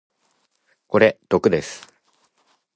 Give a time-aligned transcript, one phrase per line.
[0.87, 1.93] これ毒です。